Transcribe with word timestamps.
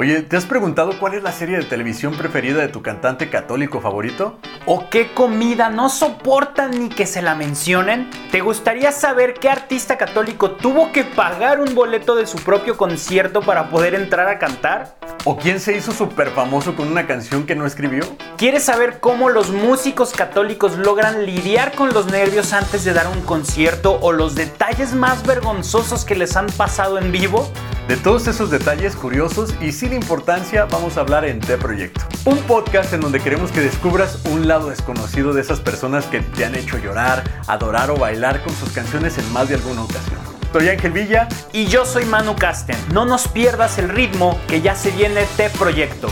Oye, 0.00 0.22
¿te 0.22 0.36
has 0.36 0.46
preguntado 0.46 0.96
cuál 1.00 1.14
es 1.14 1.24
la 1.24 1.32
serie 1.32 1.56
de 1.56 1.64
televisión 1.64 2.14
preferida 2.16 2.60
de 2.60 2.68
tu 2.68 2.82
cantante 2.82 3.30
católico 3.30 3.80
favorito? 3.80 4.38
¿O 4.64 4.88
qué 4.90 5.12
comida 5.12 5.70
no 5.70 5.88
soportan 5.88 6.70
ni 6.70 6.88
que 6.88 7.04
se 7.04 7.20
la 7.20 7.34
mencionen? 7.34 8.08
¿Te 8.30 8.40
gustaría 8.40 8.92
saber 8.92 9.34
qué 9.34 9.50
artista 9.50 9.98
católico 9.98 10.52
tuvo 10.52 10.92
que 10.92 11.02
pagar 11.02 11.60
un 11.60 11.74
boleto 11.74 12.14
de 12.14 12.28
su 12.28 12.38
propio 12.38 12.76
concierto 12.76 13.40
para 13.40 13.70
poder 13.70 13.96
entrar 13.96 14.28
a 14.28 14.38
cantar? 14.38 14.94
¿O 15.24 15.36
quién 15.36 15.58
se 15.58 15.76
hizo 15.76 15.90
súper 15.90 16.30
famoso 16.30 16.76
con 16.76 16.86
una 16.86 17.08
canción 17.08 17.44
que 17.44 17.56
no 17.56 17.66
escribió? 17.66 18.04
¿Quieres 18.36 18.62
saber 18.62 19.00
cómo 19.00 19.30
los 19.30 19.50
músicos 19.50 20.12
católicos 20.12 20.78
logran 20.78 21.26
lidiar 21.26 21.72
con 21.72 21.92
los 21.92 22.06
nervios 22.06 22.52
antes 22.52 22.84
de 22.84 22.92
dar 22.92 23.08
un 23.08 23.22
concierto 23.22 23.98
o 24.00 24.12
los 24.12 24.36
detalles 24.36 24.94
más 24.94 25.26
vergonzosos 25.26 26.04
que 26.04 26.14
les 26.14 26.36
han 26.36 26.46
pasado 26.46 26.98
en 26.98 27.10
vivo? 27.10 27.50
De 27.88 27.96
todos 27.96 28.26
esos 28.26 28.50
detalles 28.50 28.94
curiosos 28.94 29.54
y 29.62 29.72
sin 29.72 29.94
importancia 29.94 30.66
vamos 30.66 30.98
a 30.98 31.00
hablar 31.00 31.24
en 31.24 31.40
The 31.40 31.56
Proyecto. 31.56 32.02
Un 32.26 32.36
podcast 32.40 32.92
en 32.92 33.00
donde 33.00 33.18
queremos 33.18 33.50
que 33.50 33.62
descubras 33.62 34.26
un 34.26 34.46
lado 34.46 34.68
desconocido 34.68 35.32
de 35.32 35.40
esas 35.40 35.60
personas 35.60 36.04
que 36.04 36.20
te 36.20 36.44
han 36.44 36.54
hecho 36.54 36.76
llorar, 36.76 37.24
adorar 37.46 37.90
o 37.90 37.96
bailar 37.96 38.42
con 38.42 38.54
sus 38.54 38.72
canciones 38.72 39.16
en 39.16 39.32
más 39.32 39.48
de 39.48 39.54
alguna 39.54 39.84
ocasión. 39.84 40.18
Soy 40.52 40.68
Ángel 40.68 40.92
Villa 40.92 41.28
y 41.54 41.64
yo 41.68 41.86
soy 41.86 42.04
Manu 42.04 42.36
Casten. 42.36 42.76
No 42.92 43.06
nos 43.06 43.26
pierdas 43.26 43.78
el 43.78 43.88
ritmo 43.88 44.38
que 44.48 44.60
ya 44.60 44.74
se 44.74 44.90
viene 44.90 45.26
The 45.38 45.48
Proyecto. 45.48 46.08